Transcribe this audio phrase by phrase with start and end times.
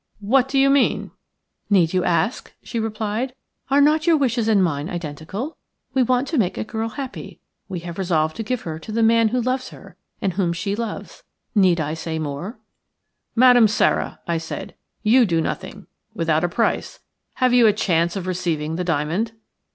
[0.21, 1.11] "What do you mean?"
[1.69, 3.35] "Need you ask?" she replied.
[3.69, 5.57] "Are not your wishes and mine identical?
[5.93, 7.39] We want to make a girl happy.
[7.69, 10.75] We have resolved to give her to the man who loves her and whom she
[10.75, 11.21] loves.
[11.53, 12.57] Need I say any more?"
[13.35, 16.99] "Madame Sara," I said, "you do nothing without a price.
[17.35, 19.33] Have you a chance of receiving the diamond?"